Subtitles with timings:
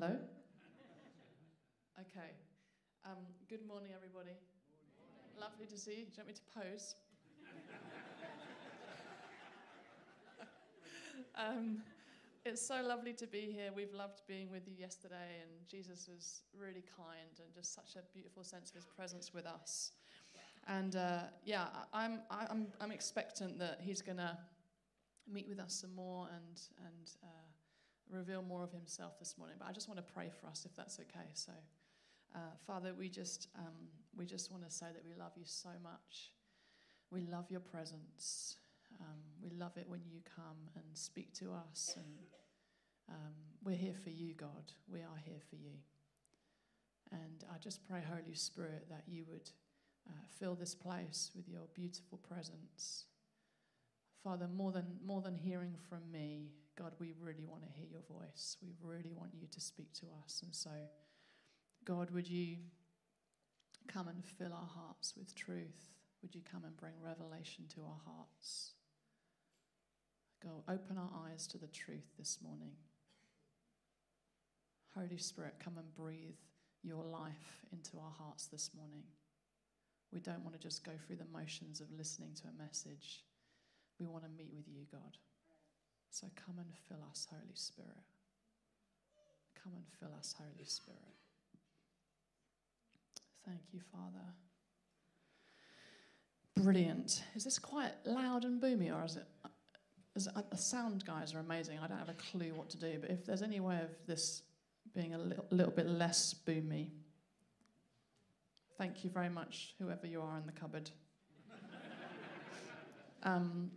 [0.00, 0.16] Hello?
[2.00, 2.30] Okay.
[3.04, 3.18] Um,
[3.50, 4.34] good morning, everybody.
[5.38, 5.96] Lovely to see you.
[5.96, 6.94] Do you want me to pose?
[11.34, 11.82] um,
[12.46, 13.72] it's so lovely to be here.
[13.76, 18.14] We've loved being with you yesterday, and Jesus was really kind and just such a
[18.14, 19.92] beautiful sense of his presence with us.
[20.66, 24.38] And uh, yeah, I'm, I'm, I'm expectant that he's going to
[25.30, 27.49] meet with us some more and, and uh,
[28.10, 29.56] reveal more of himself this morning.
[29.58, 31.28] But I just want to pray for us if that's okay.
[31.34, 31.52] So,
[32.34, 33.74] uh, Father, we just, um,
[34.16, 36.32] we just want to say that we love you so much.
[37.10, 38.56] We love your presence.
[39.00, 41.94] Um, we love it when you come and speak to us.
[41.96, 42.06] And
[43.08, 43.34] um,
[43.64, 44.72] we're here for you, God.
[44.92, 45.72] We are here for you.
[47.12, 49.50] And I just pray, Holy Spirit, that you would
[50.08, 53.04] uh, fill this place with your beautiful presence.
[54.22, 58.00] Father, more than, more than hearing from me, God, we really want to hear your
[58.08, 58.56] voice.
[58.62, 60.40] We really want you to speak to us.
[60.42, 60.70] And so,
[61.84, 62.56] God, would you
[63.86, 65.90] come and fill our hearts with truth?
[66.22, 68.72] Would you come and bring revelation to our hearts?
[70.42, 72.72] Go, open our eyes to the truth this morning.
[74.94, 76.40] Holy Spirit, come and breathe
[76.82, 79.04] your life into our hearts this morning.
[80.14, 83.22] We don't want to just go through the motions of listening to a message.
[83.98, 85.18] We want to meet with you, God.
[86.10, 87.90] So come and fill us, Holy Spirit.
[89.62, 90.98] Come and fill us, Holy Spirit.
[93.46, 94.26] Thank you, Father.
[96.56, 97.22] Brilliant.
[97.34, 99.26] Is this quite loud and boomy, or is it?
[100.16, 101.78] Is it the sound guys are amazing.
[101.78, 104.42] I don't have a clue what to do, but if there's any way of this
[104.94, 106.90] being a little, little bit less boomy,
[108.76, 110.90] thank you very much, whoever you are in the cupboard.
[113.22, 113.70] um,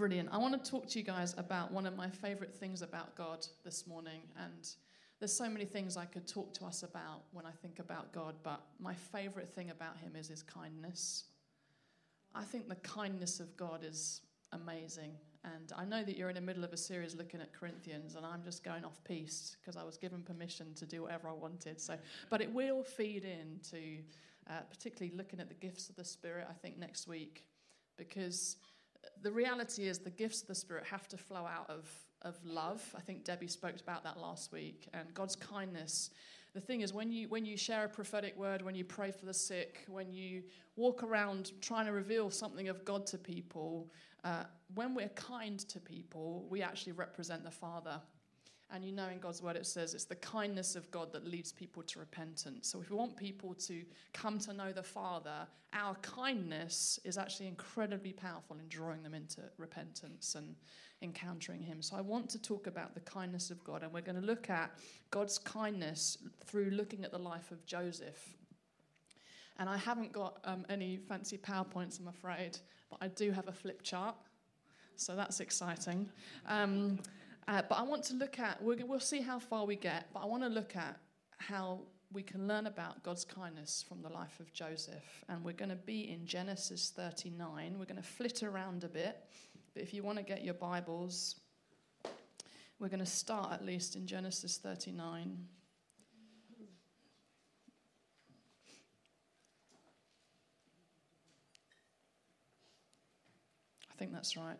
[0.00, 0.30] brilliant.
[0.32, 3.46] I want to talk to you guys about one of my favorite things about God
[3.66, 4.22] this morning.
[4.42, 4.66] And
[5.18, 8.36] there's so many things I could talk to us about when I think about God,
[8.42, 11.24] but my favorite thing about Him is His kindness.
[12.34, 14.22] I think the kindness of God is
[14.52, 15.10] amazing.
[15.44, 18.24] And I know that you're in the middle of a series looking at Corinthians, and
[18.24, 21.78] I'm just going off piece because I was given permission to do whatever I wanted.
[21.78, 21.98] So,
[22.30, 23.98] but it will feed into,
[24.48, 26.46] uh, particularly looking at the gifts of the Spirit.
[26.48, 27.44] I think next week,
[27.98, 28.56] because
[29.22, 31.88] the reality is the gifts of the Spirit have to flow out of,
[32.22, 32.82] of love.
[32.96, 34.88] I think Debbie spoke about that last week.
[34.94, 36.10] And God's kindness.
[36.54, 39.24] The thing is, when you, when you share a prophetic word, when you pray for
[39.24, 40.42] the sick, when you
[40.76, 43.90] walk around trying to reveal something of God to people,
[44.24, 44.44] uh,
[44.74, 48.00] when we're kind to people, we actually represent the Father.
[48.72, 51.50] And you know, in God's word, it says it's the kindness of God that leads
[51.50, 52.68] people to repentance.
[52.68, 53.82] So, if we want people to
[54.12, 59.40] come to know the Father, our kindness is actually incredibly powerful in drawing them into
[59.58, 60.54] repentance and
[61.02, 61.82] encountering Him.
[61.82, 64.50] So, I want to talk about the kindness of God, and we're going to look
[64.50, 64.70] at
[65.10, 68.36] God's kindness through looking at the life of Joseph.
[69.58, 72.58] And I haven't got um, any fancy PowerPoints, I'm afraid,
[72.88, 74.14] but I do have a flip chart.
[74.94, 76.08] So, that's exciting.
[76.46, 77.00] Um,
[77.48, 80.20] uh, but I want to look at, we'll, we'll see how far we get, but
[80.20, 80.96] I want to look at
[81.38, 81.80] how
[82.12, 85.24] we can learn about God's kindness from the life of Joseph.
[85.28, 87.76] And we're going to be in Genesis 39.
[87.78, 89.16] We're going to flit around a bit,
[89.74, 91.36] but if you want to get your Bibles,
[92.78, 95.46] we're going to start at least in Genesis 39.
[103.88, 104.56] I think that's right.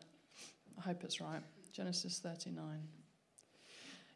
[0.78, 1.42] I hope it's right.
[1.72, 2.82] Genesis 39.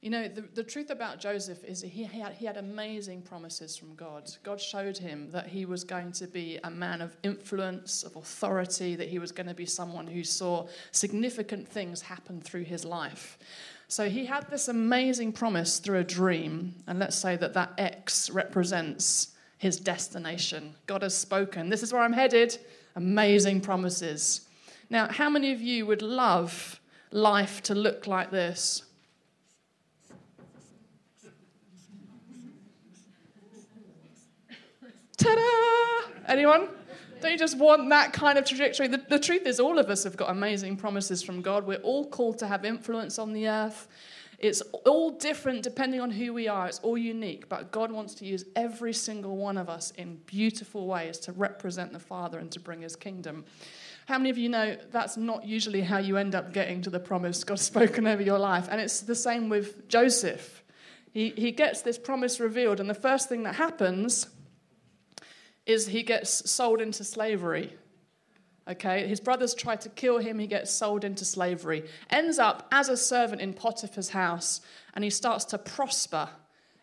[0.05, 3.95] You know, the, the truth about Joseph is he had, he had amazing promises from
[3.95, 4.31] God.
[4.43, 8.97] God showed him that he was going to be a man of influence, of authority,
[8.97, 13.39] that he was going to be someone who saw significant things happen through his life.
[13.89, 16.75] So he had this amazing promise through a dream.
[16.87, 20.75] And let's say that that X represents his destination.
[20.87, 21.71] God has spoken.
[21.71, 22.59] This is where I'm headed.
[22.97, 24.43] Amazing promises.
[24.91, 26.79] Now, how many of you would love
[27.15, 28.83] life to look like this?
[35.17, 36.11] Ta-da!
[36.27, 36.69] Anyone?
[37.21, 38.89] Don't you just want that kind of trajectory?
[38.89, 41.67] The, the, truth is, all of us have got amazing promises from God.
[41.67, 43.89] We're all called to have influence on the earth.
[44.39, 46.67] It's all different depending on who we are.
[46.67, 47.49] It's all unique.
[47.49, 51.93] But God wants to use every single one of us in beautiful ways to represent
[51.93, 53.45] the Father and to bring His kingdom.
[54.07, 57.01] How many of you know that's not usually how you end up getting to the
[57.01, 58.69] promise God's spoken over your life?
[58.71, 60.63] And it's the same with Joseph.
[61.13, 64.29] He, he gets this promise revealed, and the first thing that happens
[65.65, 67.73] is he gets sold into slavery.
[68.67, 70.39] Okay, his brothers try to kill him.
[70.39, 74.61] He gets sold into slavery, ends up as a servant in Potiphar's house,
[74.95, 76.29] and he starts to prosper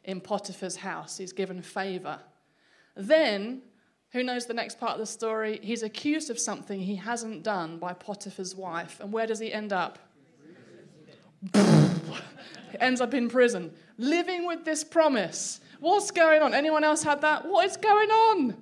[0.03, 1.17] in Potiphar's house.
[1.17, 2.19] He's given favor.
[2.95, 3.62] Then,
[4.11, 5.59] who knows the next part of the story?
[5.61, 8.99] He's accused of something he hasn't done by Potiphar's wife.
[8.99, 9.99] And where does he end up?
[11.53, 15.61] he ends up in prison, living with this promise.
[15.79, 16.53] What's going on?
[16.53, 17.47] Anyone else had that?
[17.47, 18.57] What is going on?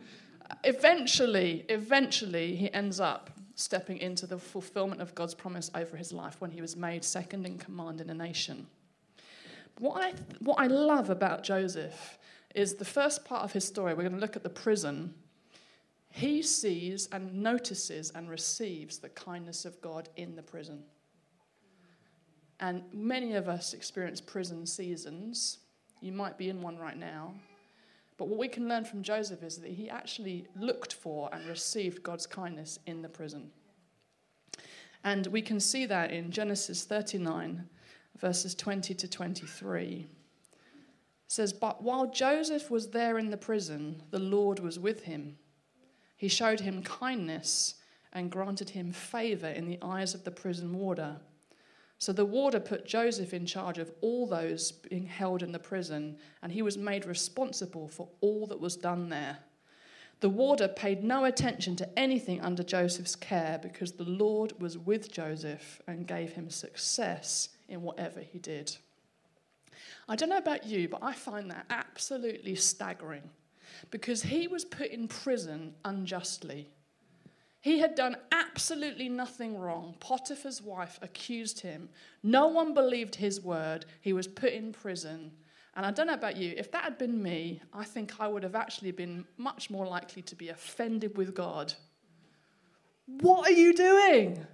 [0.63, 6.39] eventually, eventually, he ends up stepping into the fulfillment of God's promise over his life
[6.39, 8.67] when he was made second in command in a nation.
[9.79, 12.17] What I, what I love about Joseph
[12.55, 13.93] is the first part of his story.
[13.93, 15.13] We're going to look at the prison.
[16.11, 20.83] He sees and notices and receives the kindness of God in the prison.
[22.59, 25.59] And many of us experience prison seasons.
[26.01, 27.33] You might be in one right now.
[28.17, 32.03] But what we can learn from Joseph is that he actually looked for and received
[32.03, 33.49] God's kindness in the prison.
[35.05, 37.63] And we can see that in Genesis 39,
[38.17, 39.85] verses 20 to 23.
[39.95, 40.07] It
[41.29, 45.37] says, But while Joseph was there in the prison, the Lord was with him.
[46.19, 47.75] He showed him kindness
[48.11, 51.15] and granted him favor in the eyes of the prison warder.
[51.97, 56.17] So the warder put Joseph in charge of all those being held in the prison,
[56.43, 59.37] and he was made responsible for all that was done there.
[60.19, 65.09] The warder paid no attention to anything under Joseph's care because the Lord was with
[65.09, 68.75] Joseph and gave him success in whatever he did.
[70.09, 73.29] I don't know about you, but I find that absolutely staggering
[73.91, 76.69] because he was put in prison unjustly.
[77.61, 79.95] He had done absolutely nothing wrong.
[79.99, 81.89] Potiphar's wife accused him.
[82.23, 83.85] No one believed his word.
[83.99, 85.31] He was put in prison.
[85.75, 88.43] And I don't know about you, if that had been me, I think I would
[88.43, 91.73] have actually been much more likely to be offended with God.
[93.05, 94.45] What are you doing?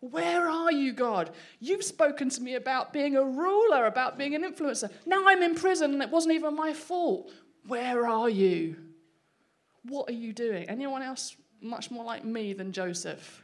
[0.00, 1.30] Where are you, God?
[1.60, 4.90] You've spoken to me about being a ruler, about being an influencer.
[5.06, 7.30] Now I'm in prison and it wasn't even my fault.
[7.66, 8.76] Where are you?
[9.84, 10.68] What are you doing?
[10.68, 13.42] Anyone else much more like me than Joseph.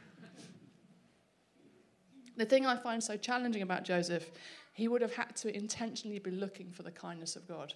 [2.37, 4.29] the thing I find so challenging about Joseph,
[4.73, 7.73] he would have had to intentionally be looking for the kindness of God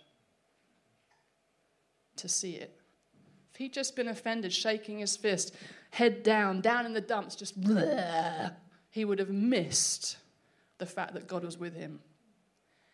[2.18, 2.80] to see it.
[3.51, 5.56] If he'd just been offended, shaking his fist,
[5.92, 8.51] head down, down in the dumps, just bleh,
[8.90, 10.18] he would have missed
[10.80, 12.00] the fact that God was with him.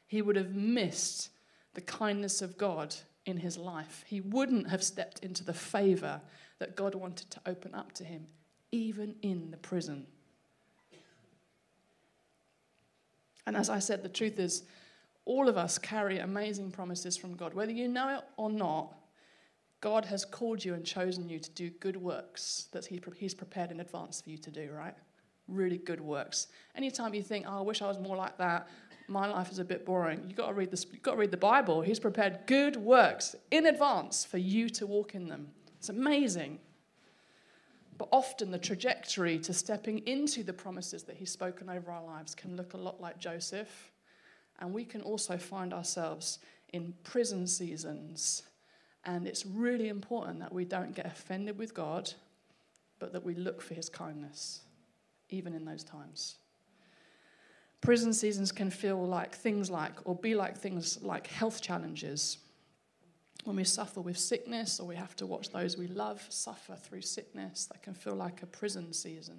[0.08, 1.30] He would have missed
[1.76, 4.04] the kindness of God in his life.
[4.08, 6.22] He wouldn't have stepped into the favor
[6.60, 8.28] that God wanted to open up to him,
[8.72, 10.06] even in the prison.
[13.46, 14.64] And as I said, the truth is,
[15.26, 17.54] all of us carry amazing promises from God.
[17.54, 18.96] Whether you know it or not,
[19.82, 23.72] God has called you and chosen you to do good works that he, He's prepared
[23.72, 24.94] in advance for you to do, right?
[25.48, 26.48] Really good works.
[26.76, 28.68] Anytime you think, oh, I wish I was more like that,
[29.10, 31.32] my life is a bit boring, you've got to read, this, you've got to read
[31.32, 31.82] the Bible.
[31.82, 35.50] He's prepared good works in advance for you to walk in them.
[35.78, 36.60] It's amazing.
[37.98, 42.34] But often the trajectory to stepping into the promises that He's spoken over our lives
[42.34, 43.92] can look a lot like Joseph.
[44.60, 46.40] And we can also find ourselves
[46.72, 48.44] in prison seasons.
[49.06, 52.12] And it's really important that we don't get offended with God,
[53.00, 54.62] but that we look for His kindness,
[55.30, 56.38] even in those times.
[57.82, 62.40] Prison seasons can feel like things like, or be like things like health challenges
[63.46, 67.02] when we suffer with sickness or we have to watch those we love suffer through
[67.02, 69.38] sickness, that can feel like a prison season.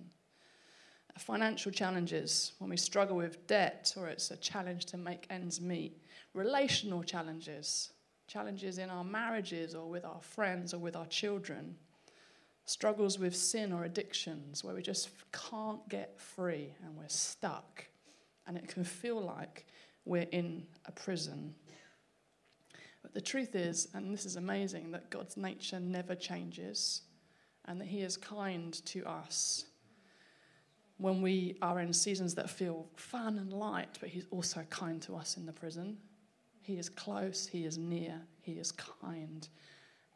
[1.18, 6.02] Financial challenges, when we struggle with debt or it's a challenge to make ends meet.
[6.32, 7.90] Relational challenges,
[8.26, 11.76] challenges in our marriages or with our friends or with our children.
[12.64, 17.85] Struggles with sin or addictions, where we just can't get free and we're stuck.
[18.47, 19.66] And it can feel like
[20.04, 21.54] we're in a prison
[23.02, 27.02] but the truth is, and this is amazing, that God's nature never changes
[27.64, 29.64] and that He is kind to us
[30.99, 35.16] when we are in seasons that feel fun and light, but He's also kind to
[35.16, 35.97] us in the prison.
[36.61, 39.49] He is close, He is near, He is kind.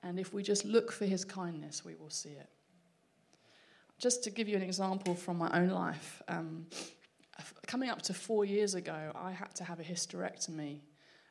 [0.02, 2.50] And if we just look for His kindness, we will see it.
[3.98, 6.66] Just to give you an example from my own life, um,
[7.66, 10.80] coming up to four years ago, I had to have a hysterectomy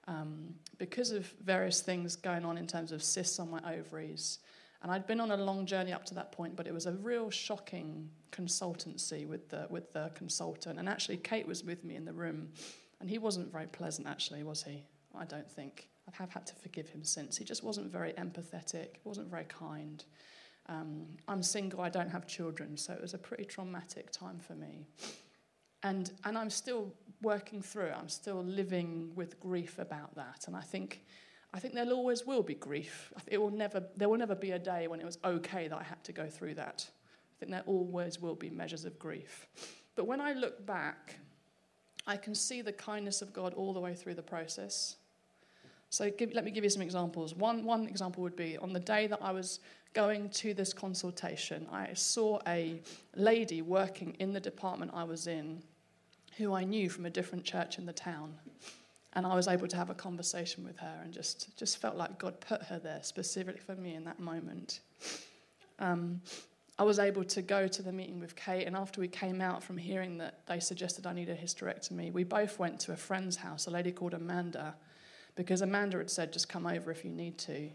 [0.07, 4.39] um, because of various things going on in terms of cysts on my ovaries.
[4.81, 6.91] And I'd been on a long journey up to that point, but it was a
[6.91, 10.77] real shocking consultancy with the, with the consultant.
[10.77, 12.49] And actually, Kate was with me in the room,
[12.99, 14.83] and he wasn't very pleasant, actually, was he?
[15.15, 15.87] I don't think.
[16.07, 17.37] I have had to forgive him since.
[17.37, 20.03] He just wasn't very empathetic, wasn't very kind.
[20.67, 24.53] Um, I'm single, I don't have children, so it was a pretty traumatic time for
[24.53, 24.85] me.
[25.83, 27.91] And, and I'm still working through.
[27.91, 30.45] I'm still living with grief about that.
[30.47, 31.03] And I think,
[31.53, 33.11] I think there always will be grief.
[33.27, 35.83] It will never, there will never be a day when it was okay that I
[35.83, 36.87] had to go through that.
[36.89, 39.47] I think there always will be measures of grief.
[39.95, 41.15] But when I look back,
[42.07, 44.97] I can see the kindness of God all the way through the process.
[45.89, 47.35] So give, let me give you some examples.
[47.35, 49.59] One, one example would be on the day that I was
[49.93, 52.81] going to this consultation, I saw a
[53.15, 55.61] lady working in the department I was in
[56.37, 58.35] who I knew from a different church in the town.
[59.13, 62.17] And I was able to have a conversation with her and just, just felt like
[62.17, 64.79] God put her there specifically for me in that moment.
[65.77, 66.21] Um,
[66.79, 69.61] I was able to go to the meeting with Kate, and after we came out
[69.61, 73.35] from hearing that they suggested I need a hysterectomy, we both went to a friend's
[73.35, 74.73] house, a lady called Amanda,
[75.35, 77.69] because Amanda had said, just come over if you need to.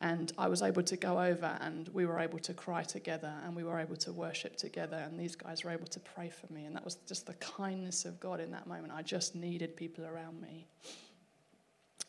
[0.00, 3.56] And I was able to go over, and we were able to cry together, and
[3.56, 6.66] we were able to worship together, and these guys were able to pray for me.
[6.66, 8.92] And that was just the kindness of God in that moment.
[8.94, 10.68] I just needed people around me.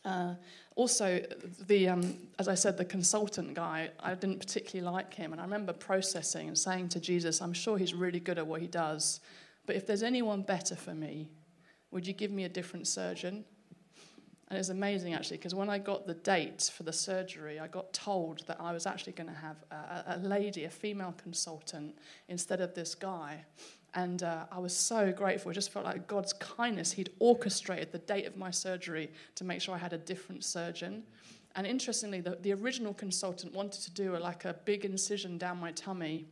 [0.04, 0.34] Uh,
[0.76, 1.20] also,
[1.66, 5.44] the um, as I said, the consultant guy, I didn't particularly like him, and I
[5.44, 9.20] remember processing and saying to Jesus, "I'm sure he's really good at what he does,
[9.66, 11.28] but if there's anyone better for me,
[11.90, 13.44] would you give me a different surgeon?"
[14.50, 17.92] And it's amazing actually, because when I got the date for the surgery, I got
[17.92, 21.96] told that I was actually going to have a, a lady, a female consultant,
[22.28, 23.44] instead of this guy.
[23.94, 25.52] And uh, I was so grateful.
[25.52, 26.90] It just felt like God's kindness.
[26.90, 31.04] He'd orchestrated the date of my surgery to make sure I had a different surgeon.
[31.56, 35.58] And interestingly, the, the original consultant wanted to do a, like a big incision down
[35.58, 36.26] my tummy.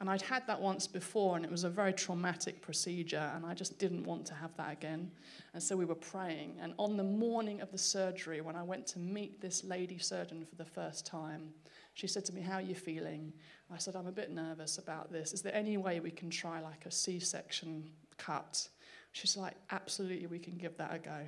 [0.00, 3.54] And I'd had that once before, and it was a very traumatic procedure, and I
[3.54, 5.10] just didn't want to have that again.
[5.52, 6.56] And so we were praying.
[6.60, 10.44] And on the morning of the surgery, when I went to meet this lady surgeon
[10.44, 11.54] for the first time,
[11.94, 13.32] she said to me, How are you feeling?
[13.72, 15.32] I said, I'm a bit nervous about this.
[15.32, 18.68] Is there any way we can try like a C section cut?
[19.12, 21.20] She's like, Absolutely, we can give that a go.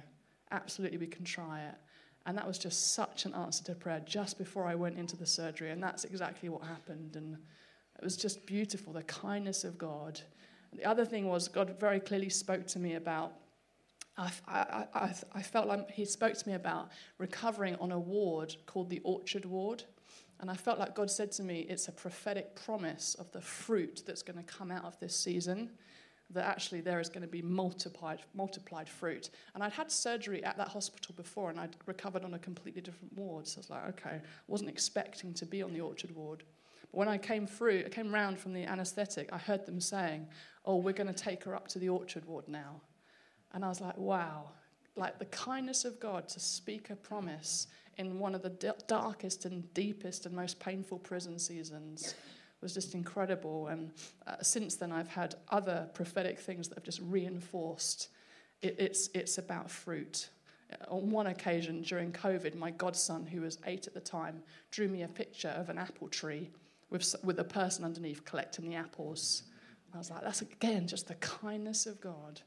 [0.51, 1.77] Absolutely, we can try it.
[2.27, 5.27] And that was just such an answer to prayer just before I went into the
[5.27, 5.71] surgery.
[5.71, 7.15] And that's exactly what happened.
[7.15, 7.39] And
[7.99, 10.21] it was just beautiful, the kindness of God.
[10.71, 13.33] And the other thing was, God very clearly spoke to me about.
[14.19, 18.57] I, I, I, I felt like he spoke to me about recovering on a ward
[18.67, 19.85] called the Orchard Ward.
[20.41, 24.03] And I felt like God said to me, it's a prophetic promise of the fruit
[24.07, 25.71] that's going to come out of this season,
[26.31, 29.31] that actually there is going to be multiplied, multiplied fruit.
[29.55, 33.17] And I'd had surgery at that hospital before, and I'd recovered on a completely different
[33.17, 33.47] ward.
[33.47, 36.45] So I was like, okay, I wasn't expecting to be on the orchard ward.
[36.91, 40.27] But when I came through, I came round from the anaesthetic, I heard them saying,
[40.65, 42.81] oh, we're going to take her up to the orchard ward now.
[43.53, 44.51] And I was like, wow,
[44.97, 49.73] like the kindness of God to speak a promise in one of the darkest and
[49.73, 52.15] deepest and most painful prison seasons
[52.61, 53.69] was just incredible.
[53.69, 53.93] And
[54.27, 58.09] uh, since then, I've had other prophetic things that have just reinforced
[58.63, 60.29] it, it's, it's about fruit.
[60.73, 64.89] Uh, on one occasion during COVID, my godson, who was eight at the time, drew
[64.89, 66.51] me a picture of an apple tree
[66.91, 69.45] with, with a person underneath collecting the apples.
[69.95, 72.41] I was like, that's again just the kindness of God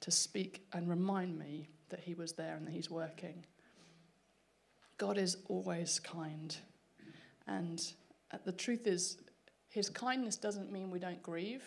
[0.00, 3.44] to speak and remind me that He was there and that He's working.
[4.98, 6.56] God is always kind.
[7.46, 7.82] And
[8.32, 9.18] uh, the truth is,
[9.68, 11.64] his kindness doesn't mean we don't grieve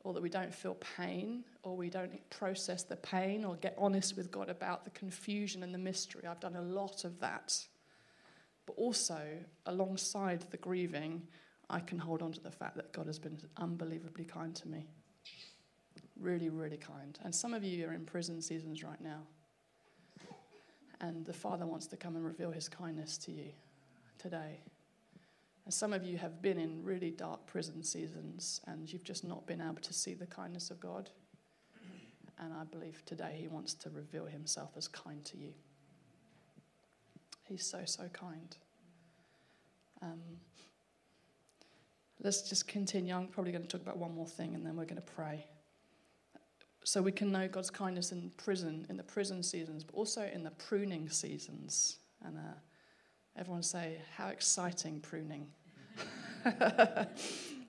[0.00, 4.16] or that we don't feel pain or we don't process the pain or get honest
[4.16, 6.22] with God about the confusion and the mystery.
[6.26, 7.54] I've done a lot of that.
[8.68, 9.18] But also,
[9.64, 11.22] alongside the grieving,
[11.70, 14.86] I can hold on to the fact that God has been unbelievably kind to me.
[16.20, 17.18] Really, really kind.
[17.24, 19.22] And some of you are in prison seasons right now.
[21.00, 23.48] And the Father wants to come and reveal his kindness to you
[24.18, 24.60] today.
[25.64, 29.46] And some of you have been in really dark prison seasons and you've just not
[29.46, 31.08] been able to see the kindness of God.
[32.38, 35.54] And I believe today he wants to reveal himself as kind to you.
[37.48, 38.56] He's so, so kind.
[40.02, 40.20] Um,
[42.22, 43.14] let's just continue.
[43.14, 45.46] I'm probably going to talk about one more thing and then we're going to pray
[46.88, 50.42] so we can know God's kindness in prison, in the prison seasons, but also in
[50.42, 51.98] the pruning seasons.
[52.24, 52.56] And uh,
[53.36, 55.48] everyone say, how exciting pruning.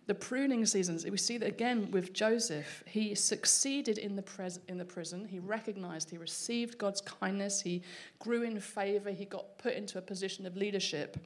[0.10, 2.84] the pruning seasons, we see that again with Joseph.
[2.88, 5.24] He succeeded in the, pres- in the prison.
[5.24, 7.62] He recognized, he received God's kindness.
[7.62, 7.84] He
[8.18, 9.12] grew in favor.
[9.12, 11.18] He got put into a position of leadership.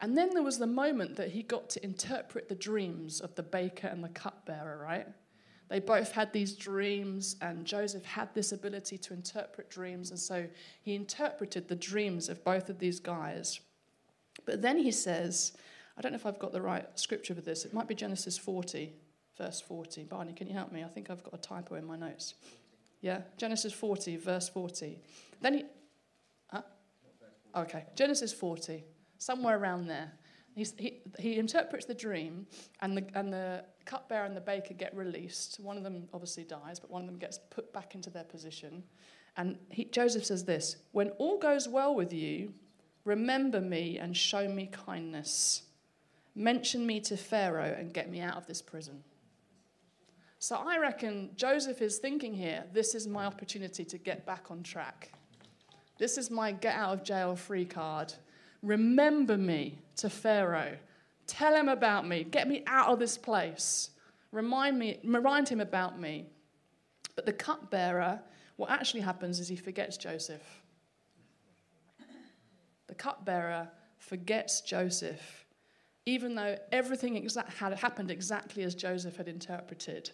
[0.00, 3.42] And then there was the moment that he got to interpret the dreams of the
[3.42, 5.06] baker and the cupbearer, right?
[5.68, 10.46] They both had these dreams, and Joseph had this ability to interpret dreams, and so
[10.80, 13.60] he interpreted the dreams of both of these guys.
[14.46, 15.52] But then he says,
[15.96, 17.64] I don't know if I've got the right scripture for this.
[17.64, 18.92] It might be Genesis 40,
[19.38, 20.04] verse 40.
[20.04, 20.82] Barney, can you help me?
[20.82, 22.34] I think I've got a typo in my notes.
[23.00, 24.98] Yeah, Genesis 40, verse 40.
[25.40, 25.64] Then he.
[26.48, 26.62] Huh?
[27.54, 28.82] Okay, Genesis 40,
[29.18, 30.12] somewhere around there.
[30.54, 32.46] He's, he, he interprets the dream,
[32.80, 35.58] and the, and the cupbearer and the baker get released.
[35.60, 38.84] One of them obviously dies, but one of them gets put back into their position.
[39.36, 42.54] And he, Joseph says this When all goes well with you,
[43.04, 45.62] remember me and show me kindness.
[46.34, 49.02] Mention me to Pharaoh and get me out of this prison.
[50.38, 54.62] So I reckon Joseph is thinking here this is my opportunity to get back on
[54.62, 55.12] track.
[55.98, 58.12] This is my get out of jail free card.
[58.62, 60.76] Remember me to Pharaoh.
[61.26, 62.24] Tell him about me.
[62.24, 63.90] Get me out of this place.
[64.32, 66.26] Remind me, remind him about me.
[67.14, 68.20] But the cupbearer,
[68.56, 70.42] what actually happens is he forgets Joseph.
[72.86, 75.43] The cupbearer forgets Joseph,
[76.06, 80.10] even though everything had happened exactly as Joseph had interpreted.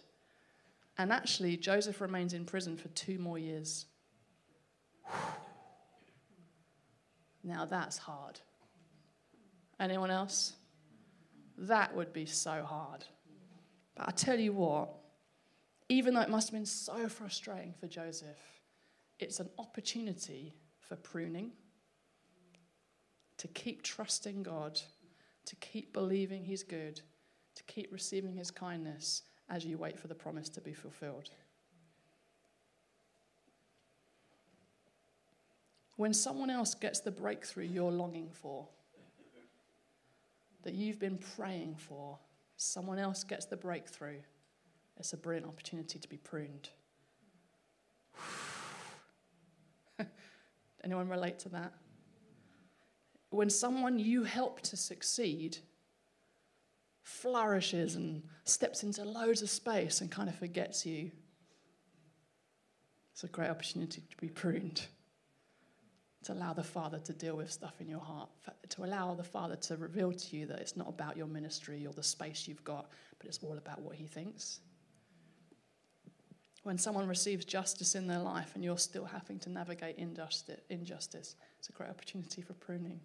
[0.97, 3.85] And actually, Joseph remains in prison for two more years.
[7.43, 8.39] Now that's hard.
[9.79, 10.53] Anyone else?
[11.57, 13.03] That would be so hard.
[13.95, 14.89] But I tell you what,
[15.89, 18.37] even though it must have been so frustrating for Joseph,
[19.19, 21.51] it's an opportunity for pruning,
[23.37, 24.79] to keep trusting God,
[25.45, 27.01] to keep believing He's good,
[27.55, 31.29] to keep receiving His kindness as you wait for the promise to be fulfilled.
[35.97, 38.67] When someone else gets the breakthrough you're longing for,
[40.63, 42.17] that you've been praying for,
[42.55, 44.19] someone else gets the breakthrough,
[44.97, 46.69] it's a brilliant opportunity to be pruned.
[50.83, 51.73] Anyone relate to that?
[53.31, 55.57] When someone you help to succeed
[57.01, 61.11] flourishes and steps into loads of space and kind of forgets you,
[63.13, 64.85] it's a great opportunity to be pruned
[66.23, 68.29] to allow the Father to deal with stuff in your heart,
[68.69, 71.93] to allow the Father to reveal to you that it's not about your ministry or
[71.93, 74.59] the space you've got, but it's all about what He thinks.
[76.63, 81.69] When someone receives justice in their life and you're still having to navigate injustice, it's
[81.69, 82.99] a great opportunity for pruning.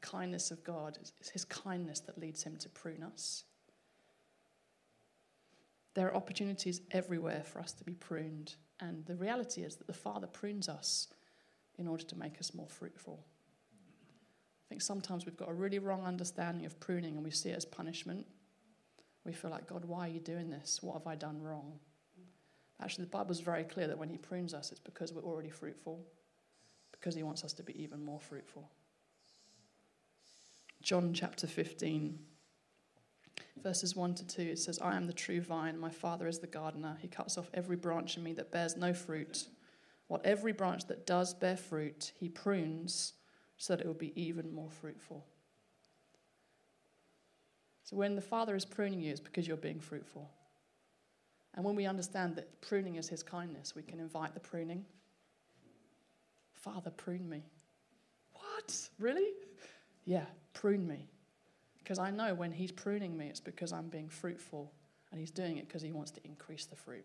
[0.00, 3.44] The kindness of God, it's His kindness that leads Him to prune us.
[5.94, 8.54] There are opportunities everywhere for us to be pruned.
[8.80, 11.08] And the reality is that the Father prunes us
[11.78, 13.24] in order to make us more fruitful.
[13.72, 17.56] I think sometimes we've got a really wrong understanding of pruning and we see it
[17.56, 18.26] as punishment.
[19.24, 20.80] We feel like, God, why are you doing this?
[20.82, 21.78] What have I done wrong?
[22.80, 26.00] Actually, the Bible's very clear that when He prunes us, it's because we're already fruitful,
[26.92, 28.70] because He wants us to be even more fruitful.
[30.88, 32.18] John chapter 15
[33.62, 36.46] verses 1 to 2, it says, I am the true vine, my Father is the
[36.46, 36.96] gardener.
[37.02, 39.48] He cuts off every branch in me that bears no fruit,
[40.06, 43.12] while every branch that does bear fruit, he prunes
[43.58, 45.26] so that it will be even more fruitful.
[47.84, 50.30] So when the Father is pruning you, it's because you're being fruitful.
[51.52, 54.86] And when we understand that pruning is his kindness, we can invite the pruning.
[56.54, 57.42] Father, prune me.
[58.32, 58.88] What?
[58.98, 59.32] Really?
[60.08, 61.06] Yeah, prune me.
[61.76, 64.72] Because I know when He's pruning me, it's because I'm being fruitful,
[65.10, 67.04] and He's doing it because He wants to increase the fruit.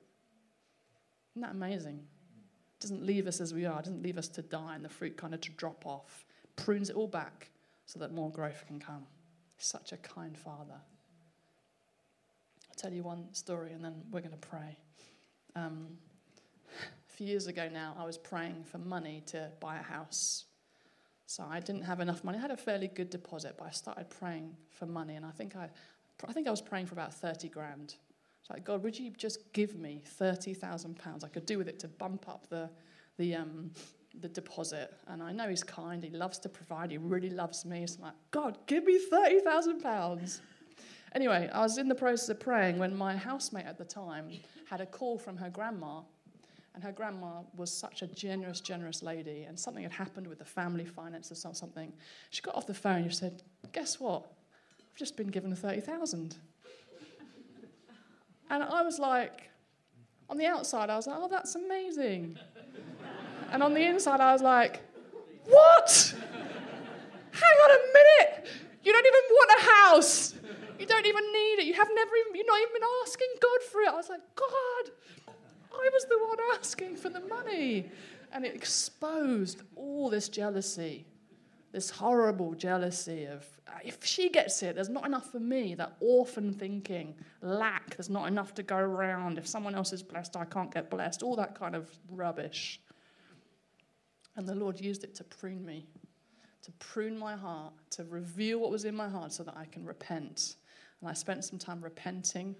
[1.33, 1.95] Isn't that amazing?
[1.97, 4.89] It doesn't leave us as we are, it doesn't leave us to die and the
[4.89, 6.23] fruit kind of to drop off.
[6.55, 7.49] Prunes it all back
[7.87, 9.05] so that more growth can come.
[9.57, 10.79] Such a kind Father.
[12.69, 14.77] I'll tell you one story and then we're going to pray.
[15.57, 15.87] Um,
[16.79, 20.45] a few years ago now, I was praying for money to buy a house.
[21.25, 22.37] So I didn't have enough money.
[22.37, 25.55] I had a fairly good deposit, but I started praying for money, and I think
[25.55, 25.69] I,
[26.27, 27.95] I think I was praying for about thirty grand.
[28.41, 31.23] It's like God, would you just give me thirty thousand pounds?
[31.23, 32.69] I could do with it to bump up the,
[33.17, 33.71] the, um,
[34.19, 34.93] the deposit.
[35.07, 36.03] And I know He's kind.
[36.03, 36.91] He loves to provide.
[36.91, 37.87] He really loves me.
[37.87, 40.41] So I'm like, God, give me thirty thousand pounds.
[41.15, 44.29] Anyway, I was in the process of praying when my housemate at the time
[44.67, 46.01] had a call from her grandma
[46.75, 50.45] and her grandma was such a generous, generous lady, and something had happened with the
[50.45, 51.93] family finances or something.
[52.31, 54.23] She got off the phone and she said, Guess what?
[54.79, 56.35] I've just been given 30,000.
[58.49, 59.49] and I was like,
[60.29, 62.37] on the outside, I was like, Oh, that's amazing.
[63.51, 64.81] and on the inside, I was like,
[65.45, 66.15] What?
[67.31, 68.47] Hang on a minute.
[68.83, 70.33] You don't even want a house.
[70.79, 71.65] You don't even need it.
[71.65, 73.89] You have never even, you're not even asking God for it.
[73.89, 74.91] I was like, God,
[75.73, 77.89] I was the one asking for the money.
[78.31, 81.05] And it exposed all this jealousy,
[81.71, 83.45] this horrible jealousy of
[83.83, 85.75] if she gets it, there's not enough for me.
[85.75, 89.37] That orphan thinking, lack, there's not enough to go around.
[89.37, 91.23] If someone else is blessed, I can't get blessed.
[91.23, 92.79] All that kind of rubbish.
[94.35, 95.85] And the Lord used it to prune me,
[96.63, 99.85] to prune my heart, to reveal what was in my heart so that I can
[99.85, 100.55] repent.
[101.01, 102.55] And I spent some time repenting,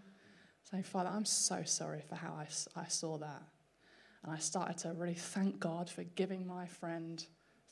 [0.70, 2.48] saying, Father, I'm so sorry for how I,
[2.80, 3.44] I saw that.
[4.24, 7.26] And I started to really thank God for giving my friend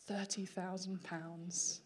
[0.09, 1.79] £30,000.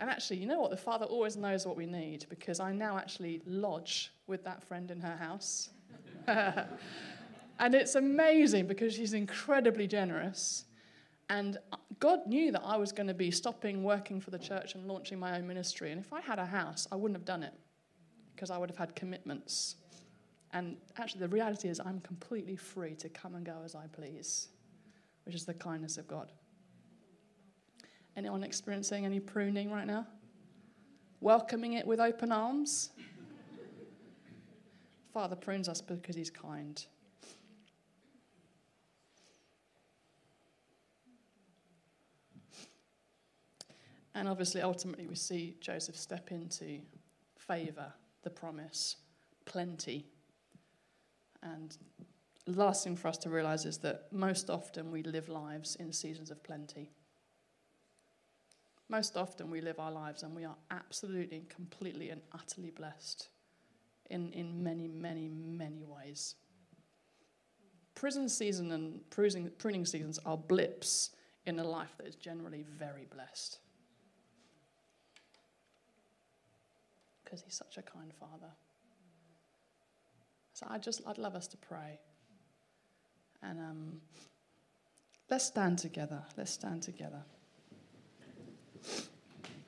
[0.00, 0.70] And actually, you know what?
[0.70, 4.90] The Father always knows what we need because I now actually lodge with that friend
[4.90, 5.70] in her house.
[6.26, 10.64] and it's amazing because she's incredibly generous.
[11.30, 14.74] And uh, God knew that I was going to be stopping working for the church
[14.74, 15.90] and launching my own ministry.
[15.90, 17.54] And if I had a house, I wouldn't have done it
[18.34, 19.76] because I would have had commitments.
[20.52, 24.48] And actually, the reality is, I'm completely free to come and go as I please,
[25.24, 26.32] which is the kindness of God.
[28.16, 30.06] Anyone experiencing any pruning right now?
[31.20, 32.90] Welcoming it with open arms?
[35.12, 36.84] Father prunes us because he's kind.
[44.14, 46.80] And obviously, ultimately, we see Joseph step into
[47.36, 48.96] favor, the promise,
[49.44, 50.06] plenty.
[51.42, 51.76] And
[52.46, 55.92] the last thing for us to realize is that most often we live lives in
[55.92, 56.90] seasons of plenty.
[58.88, 63.28] Most often we live our lives and we are absolutely, and completely, and utterly blessed
[64.10, 66.36] in, in many, many, many ways.
[67.94, 71.10] Prison season and pruning, pruning seasons are blips
[71.44, 73.58] in a life that is generally very blessed.
[77.28, 78.52] because he's such a kind father.
[80.58, 82.00] So I just, I'd love us to pray.
[83.44, 84.00] And um,
[85.30, 86.24] let's stand together.
[86.36, 87.22] Let's stand together.